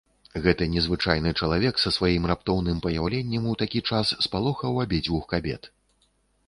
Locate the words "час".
3.93-4.19